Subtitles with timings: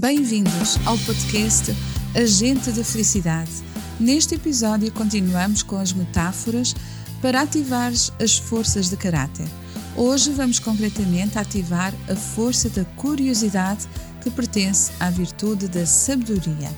[0.00, 1.74] Bem-vindos ao podcast
[2.14, 3.50] Agente da Felicidade.
[3.98, 6.72] Neste episódio, continuamos com as metáforas
[7.20, 7.90] para ativar
[8.22, 9.48] as forças de caráter.
[9.96, 13.88] Hoje vamos concretamente ativar a força da curiosidade
[14.22, 16.70] que pertence à virtude da sabedoria.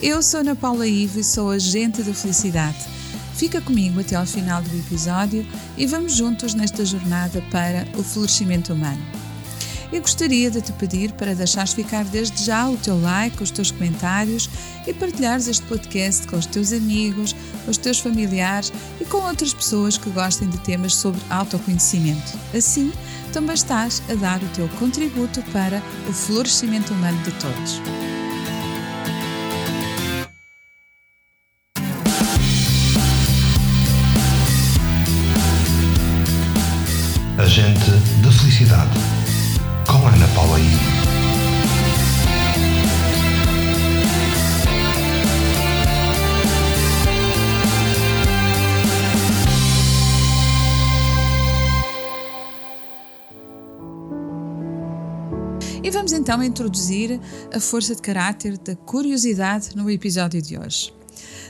[0.00, 2.86] Eu sou Ana Paula Ivo e sou agente da felicidade.
[3.34, 5.46] Fica comigo até ao final do episódio
[5.76, 9.25] e vamos juntos nesta jornada para o florescimento humano.
[9.92, 13.70] Eu gostaria de te pedir para deixares ficar desde já o teu like, os teus
[13.70, 14.50] comentários
[14.86, 17.34] e partilhares este podcast com os teus amigos,
[17.68, 22.36] os teus familiares e com outras pessoas que gostem de temas sobre autoconhecimento.
[22.54, 22.92] Assim,
[23.32, 27.80] também estás a dar o teu contributo para o florescimento humano de todos.
[37.38, 37.90] Agente
[38.24, 38.98] da Felicidade,
[55.86, 57.20] E vamos então introduzir
[57.54, 60.92] a força de caráter da curiosidade no episódio de hoje.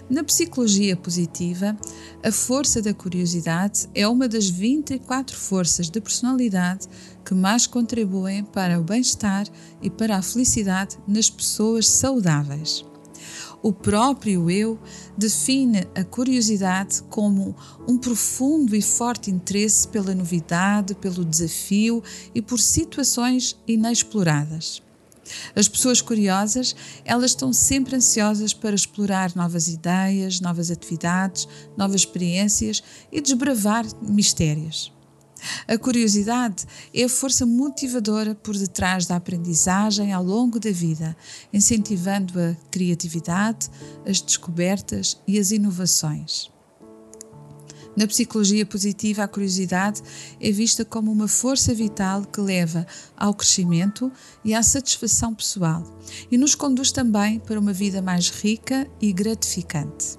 [0.09, 1.77] Na psicologia positiva,
[2.23, 6.87] a força da curiosidade é uma das 24 forças de personalidade
[7.25, 9.49] que mais contribuem para o bem-estar
[9.83, 12.85] e para a felicidade nas pessoas saudáveis.
[13.61, 14.79] O próprio eu
[15.19, 17.57] define a curiosidade como
[17.89, 22.01] um profundo e forte interesse pela novidade, pelo desafio
[22.33, 24.86] e por situações inexploradas.
[25.55, 26.75] As pessoas curiosas,
[27.05, 34.93] elas estão sempre ansiosas para explorar novas ideias, novas atividades, novas experiências e desbravar mistérios.
[35.69, 41.17] A curiosidade é a força motivadora por detrás da aprendizagem ao longo da vida,
[41.53, 43.69] incentivando a criatividade,
[44.07, 46.56] as descobertas e as inovações.
[47.97, 50.03] Na psicologia positiva, a curiosidade
[50.39, 52.87] é vista como uma força vital que leva
[53.17, 54.13] ao crescimento
[54.45, 55.83] e à satisfação pessoal
[56.31, 60.19] e nos conduz também para uma vida mais rica e gratificante.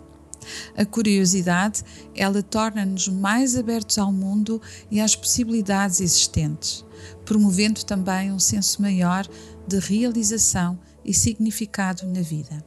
[0.76, 1.84] A curiosidade,
[2.16, 6.84] ela torna-nos mais abertos ao mundo e às possibilidades existentes,
[7.26, 9.28] promovendo também um senso maior
[9.68, 12.64] de realização e significado na vida.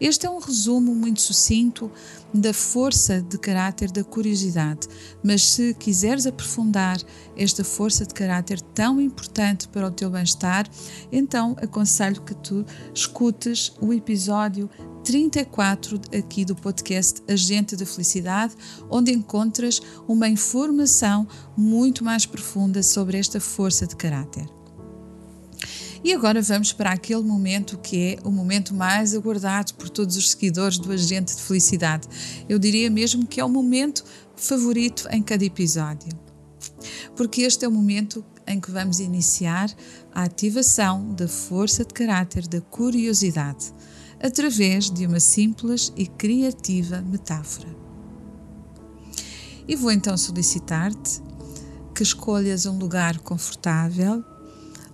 [0.00, 1.90] Este é um resumo muito sucinto
[2.32, 4.86] da força de caráter da curiosidade,
[5.22, 6.98] mas se quiseres aprofundar
[7.36, 10.68] esta força de caráter tão importante para o teu bem-estar,
[11.10, 12.64] então aconselho que tu
[12.94, 14.68] escutes o episódio
[15.04, 18.54] 34 aqui do podcast Agente da Felicidade,
[18.90, 24.57] onde encontras uma informação muito mais profunda sobre esta força de caráter.
[26.02, 30.30] E agora vamos para aquele momento que é o momento mais aguardado por todos os
[30.30, 32.06] seguidores do Agente de Felicidade.
[32.48, 34.04] Eu diria mesmo que é o momento
[34.36, 36.08] favorito em cada episódio.
[37.16, 39.70] Porque este é o momento em que vamos iniciar
[40.14, 43.72] a ativação da força de caráter da curiosidade,
[44.22, 47.68] através de uma simples e criativa metáfora.
[49.66, 51.20] E vou então solicitar-te
[51.94, 54.24] que escolhas um lugar confortável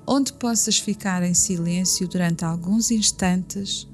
[0.07, 3.89] onde possas ficar em silêncio durante alguns instantes,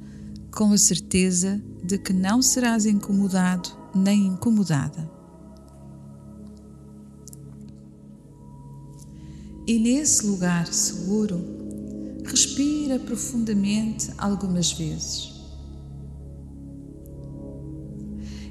[0.51, 5.11] com a certeza de que não serás incomodado nem incomodada.
[9.67, 11.41] E nesse lugar seguro,
[12.25, 15.31] respira profundamente algumas vezes.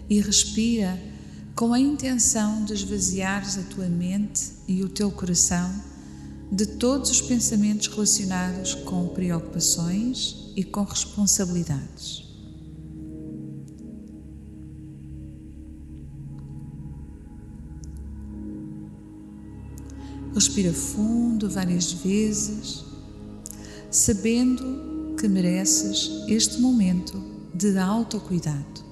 [0.09, 0.97] E respira
[1.55, 5.69] com a intenção de esvaziares a tua mente e o teu coração
[6.51, 12.27] de todos os pensamentos relacionados com preocupações e com responsabilidades.
[20.33, 22.83] Respira fundo várias vezes,
[23.91, 27.21] sabendo que mereces este momento
[27.53, 28.88] de autocuidado.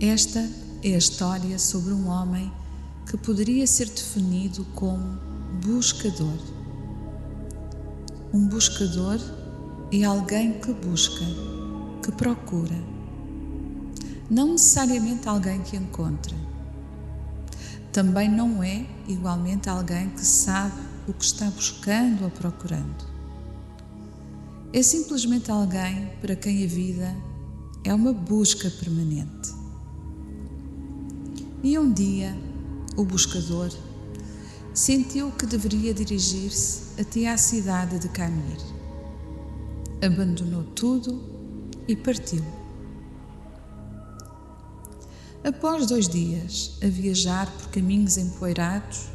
[0.00, 0.48] Esta
[0.82, 2.50] é a história sobre um homem
[3.06, 5.18] que poderia ser definido como
[5.62, 6.38] buscador.
[8.32, 9.20] Um buscador
[9.92, 11.22] é alguém que busca,
[12.02, 12.82] que procura.
[14.30, 16.34] Não necessariamente alguém que encontra.
[17.92, 23.04] Também não é igualmente alguém que sabe o que está buscando ou procurando.
[24.72, 27.14] É simplesmente alguém para quem a vida
[27.84, 29.59] é uma busca permanente.
[31.62, 32.34] E um dia,
[32.96, 33.70] o buscador,
[34.72, 38.56] sentiu que deveria dirigir-se até à cidade de Camir.
[40.02, 41.22] Abandonou tudo
[41.86, 42.42] e partiu.
[45.44, 49.10] Após dois dias a viajar por caminhos empoeirados,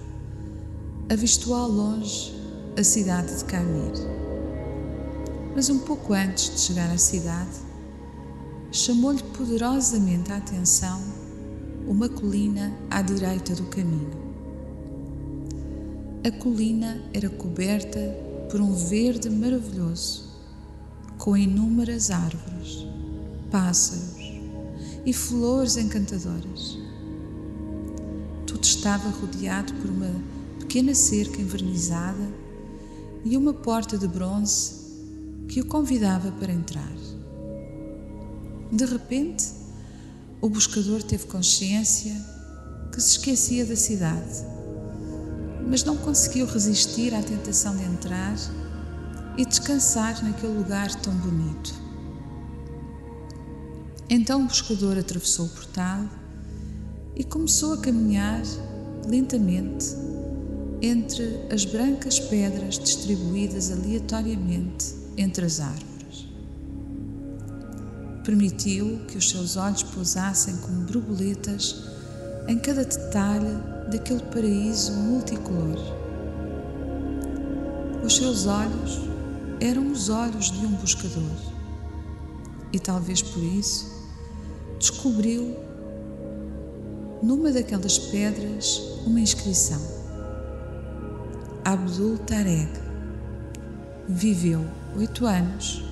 [1.11, 2.31] avistou ao longe
[2.79, 3.93] a cidade de Camir.
[5.55, 7.57] Mas um pouco antes de chegar à cidade,
[8.71, 11.24] chamou-lhe poderosamente a atenção
[11.87, 14.25] uma colina à direita do caminho.
[16.25, 17.99] A colina era coberta
[18.49, 20.23] por um verde maravilhoso,
[21.17, 22.87] com inúmeras árvores,
[23.51, 24.23] pássaros
[25.05, 26.79] e flores encantadoras.
[28.47, 30.09] Tudo estava rodeado por uma
[30.59, 32.27] pequena cerca envernizada
[33.23, 34.73] e uma porta de bronze
[35.47, 36.95] que o convidava para entrar.
[38.71, 39.45] De repente,
[40.45, 42.15] o buscador teve consciência
[42.91, 44.45] que se esquecia da cidade,
[45.67, 48.35] mas não conseguiu resistir à tentação de entrar
[49.39, 51.73] e descansar naquele lugar tão bonito.
[54.07, 56.05] Então o buscador atravessou o portal
[57.15, 58.43] e começou a caminhar
[59.07, 59.95] lentamente
[60.79, 65.94] entre as brancas pedras distribuídas aleatoriamente entre as árvores.
[68.25, 71.83] Permitiu que os seus olhos pousassem como borboletas
[72.47, 73.55] em cada detalhe
[73.91, 75.77] daquele paraíso multicolor.
[78.03, 78.99] Os seus olhos
[79.61, 81.55] eram os olhos de um buscador
[82.73, 83.85] e talvez por isso
[84.77, 85.55] descobriu
[87.23, 89.81] numa daquelas pedras uma inscrição.
[91.63, 92.71] Abdul Tarek
[94.07, 94.65] viveu
[94.97, 95.83] oito anos,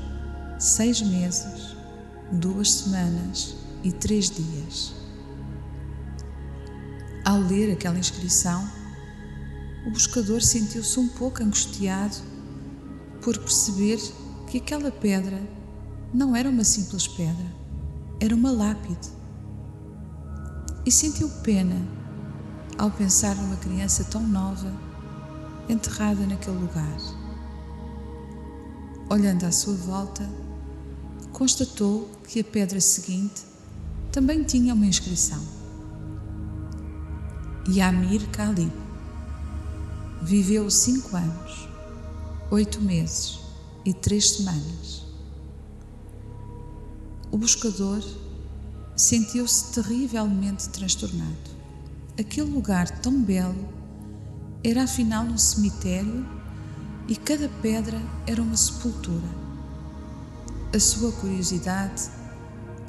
[0.60, 1.73] seis meses,
[2.34, 4.94] duas semanas e três dias.
[7.26, 8.68] Ao ler aquela inscrição,
[9.88, 12.16] o buscador sentiu-se um pouco angustiado
[13.22, 14.00] por perceber
[14.48, 15.42] que aquela pedra
[16.14, 17.64] não era uma simples pedra
[18.24, 19.10] era uma lápide.
[20.86, 21.76] E sentiu pena
[22.78, 24.72] ao pensar numa criança tão nova
[25.68, 26.98] enterrada naquele lugar.
[29.10, 30.24] Olhando à sua volta,
[31.34, 33.42] constatou que a pedra seguinte
[34.12, 35.42] também tinha uma inscrição.
[37.68, 38.72] Yamir Khalib
[40.22, 41.68] viveu cinco anos,
[42.50, 43.40] oito meses
[43.84, 45.04] e três semanas
[47.34, 48.00] o buscador
[48.96, 51.50] sentiu-se terrivelmente transtornado.
[52.16, 53.68] Aquele lugar tão belo
[54.64, 56.24] era afinal um cemitério
[57.08, 59.43] e cada pedra era uma sepultura.
[60.74, 62.10] A sua curiosidade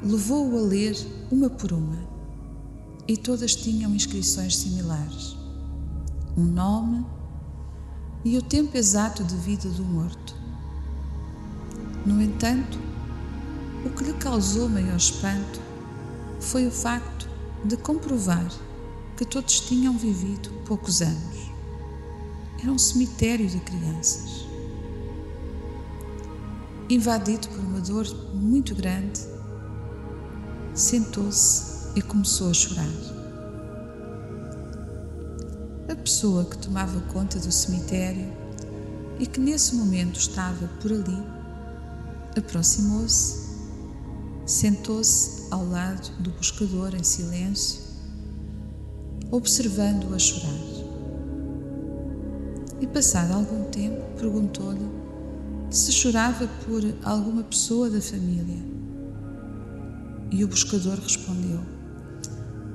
[0.01, 0.97] levou-o a ler
[1.31, 1.99] uma por uma
[3.07, 5.37] e todas tinham inscrições similares.
[6.35, 7.05] Um nome
[8.23, 10.35] e o tempo exato de vida do morto.
[12.03, 12.79] No entanto,
[13.85, 15.61] o que lhe causou maior espanto
[16.39, 17.29] foi o facto
[17.63, 18.51] de comprovar
[19.15, 21.51] que todos tinham vivido poucos anos.
[22.59, 24.54] Era um cemitério de crianças.
[26.89, 29.21] Invadido por uma dor muito grande,
[30.73, 32.93] sentou-se e começou a chorar.
[35.91, 38.31] A pessoa que tomava conta do cemitério
[39.19, 41.23] e que nesse momento estava por ali
[42.37, 43.45] aproximou-se
[44.45, 47.81] sentou-se ao lado do buscador em silêncio,
[49.31, 50.59] observando-o a chorar.
[52.79, 55.04] E passado algum tempo perguntou-lhe
[55.69, 58.63] se chorava por alguma pessoa da família.
[60.31, 61.61] E o buscador respondeu: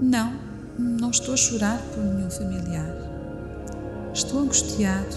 [0.01, 0.33] Não,
[0.79, 2.95] não estou a chorar por nenhum familiar.
[4.13, 5.17] Estou angustiado,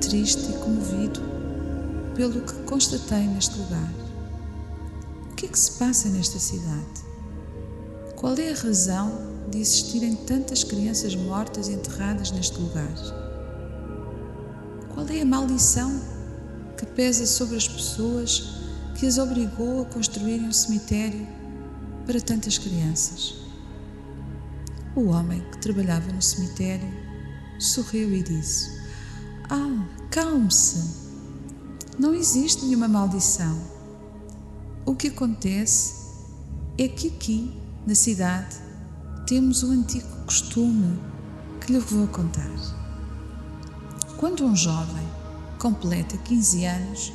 [0.00, 1.20] triste e comovido
[2.14, 4.08] pelo que constatei neste lugar
[5.38, 7.06] que é que se passa nesta cidade?
[8.16, 9.12] Qual é a razão
[9.48, 12.92] de existirem tantas crianças mortas e enterradas neste lugar?
[14.92, 16.00] Qual é a maldição
[16.78, 18.54] que pesa sobre as pessoas
[18.94, 21.26] que as obrigou a construírem um cemitério
[22.06, 23.34] para tantas crianças?
[24.94, 26.88] O homem que trabalhava no cemitério
[27.58, 28.80] sorriu e disse:
[29.50, 31.08] Ah, calme-se.
[31.98, 33.60] Não existe nenhuma maldição.
[34.86, 35.94] O que acontece
[36.78, 38.56] é que aqui, na cidade,
[39.26, 40.98] temos um antigo costume
[41.60, 42.48] que lhe vou contar.
[44.16, 45.17] Quando um jovem
[45.58, 47.12] completa 15 anos,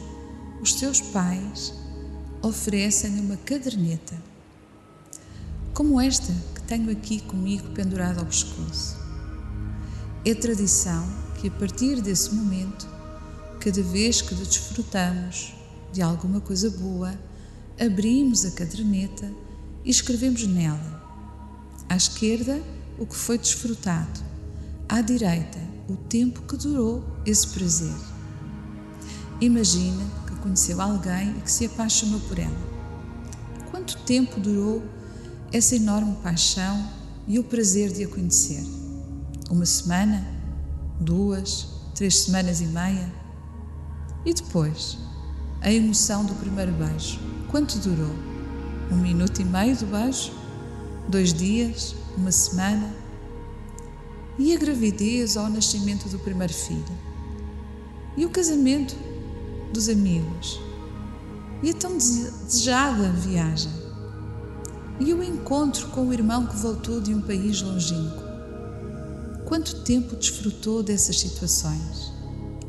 [0.62, 1.74] os seus pais
[2.42, 4.22] oferecem-lhe uma caderneta.
[5.74, 8.96] como esta que tenho aqui comigo pendurada ao pescoço.
[10.24, 11.04] É tradição
[11.42, 12.88] que, a partir desse momento,
[13.60, 15.56] cada vez que desfrutamos
[15.92, 17.18] de alguma coisa boa,
[17.80, 19.32] abrimos a caderneta
[19.84, 21.02] e escrevemos nela.
[21.90, 22.62] À esquerda,
[23.00, 24.22] o que foi desfrutado.
[24.88, 25.60] À direita,
[25.90, 28.13] o tempo que durou esse prazer.
[29.42, 32.74] Imagina que conheceu alguém e que se apaixonou por ela.
[33.72, 34.84] Quanto tempo durou
[35.52, 36.88] essa enorme paixão
[37.28, 38.64] e o prazer de a conhecer?
[39.50, 40.26] Uma semana?
[41.00, 41.68] Duas?
[41.96, 43.12] Três semanas e meia?
[44.26, 44.98] E depois?
[45.62, 47.20] A emoção do primeiro beijo.
[47.50, 48.16] Quanto durou?
[48.92, 50.32] Um minuto e meio do beijo?
[51.08, 51.96] Dois dias?
[52.18, 52.94] Uma semana?
[54.38, 56.84] E a gravidez ou o nascimento do primeiro filho?
[58.16, 58.96] E o casamento
[59.74, 60.60] dos amigos?
[61.62, 63.72] E a tão desejada viagem?
[65.00, 68.24] E o encontro com o irmão que voltou de um país longínquo?
[69.46, 72.14] Quanto tempo desfrutou dessas situações?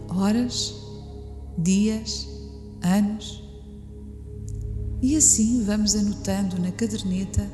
[0.08, 0.74] Horas?
[1.58, 2.26] Dias?
[2.82, 3.44] Anos?
[5.02, 7.46] E assim vamos anotando na caderneta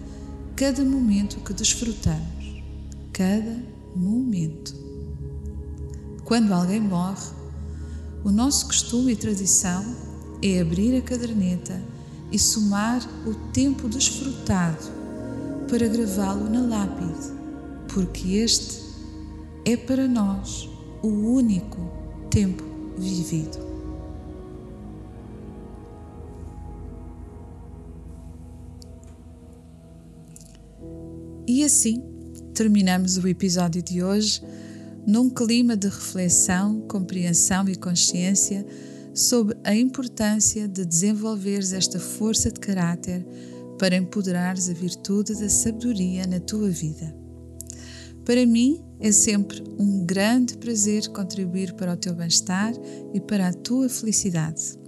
[0.54, 2.62] cada momento que desfrutamos,
[3.12, 3.62] cada
[3.96, 4.74] momento.
[6.24, 7.39] Quando alguém morre,
[8.24, 9.84] o nosso costume e tradição
[10.42, 11.80] é abrir a caderneta
[12.30, 14.84] e somar o tempo desfrutado
[15.68, 17.32] para gravá-lo na lápide,
[17.92, 18.80] porque este
[19.64, 20.68] é para nós
[21.02, 21.78] o único
[22.30, 22.62] tempo
[22.96, 23.58] vivido.
[31.46, 32.02] E assim
[32.54, 34.42] terminamos o episódio de hoje
[35.06, 38.66] num clima de reflexão, compreensão e consciência
[39.14, 43.26] sobre a importância de desenvolveres esta força de caráter
[43.78, 47.14] para empoderares a virtude da sabedoria na tua vida.
[48.24, 52.72] Para mim é sempre um grande prazer contribuir para o teu bem-estar
[53.14, 54.78] e para a tua felicidade.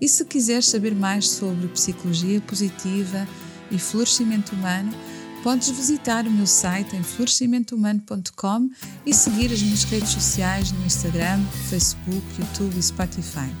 [0.00, 3.26] E se quiseres saber mais sobre psicologia positiva
[3.70, 4.92] e florescimento humano,
[5.42, 8.70] Podes visitar o meu site em florescimentohumano.com
[9.04, 13.52] e seguir as minhas redes sociais no Instagram, Facebook, YouTube e Spotify.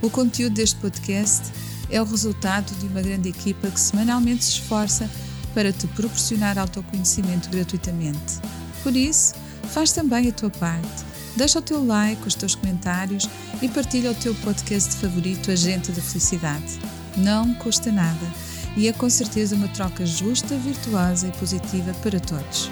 [0.00, 1.52] O conteúdo deste podcast
[1.90, 5.10] é o resultado de uma grande equipa que semanalmente se esforça
[5.52, 8.40] para te proporcionar autoconhecimento gratuitamente.
[8.82, 11.04] Por isso, faz também a tua parte.
[11.36, 13.28] Deixa o teu like, os teus comentários
[13.60, 16.80] e partilha o teu podcast favorito, Agente da Felicidade.
[17.18, 22.70] Não custa nada e é com certeza uma troca justa, virtuosa e positiva para todos.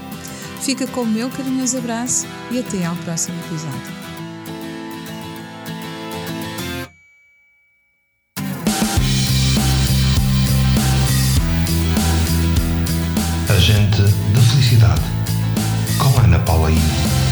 [0.61, 4.03] Fica com o meu carinhoso abraço e até ao próximo episódio.
[13.49, 15.03] Agente da Felicidade,
[15.99, 17.32] com Ana Paula I.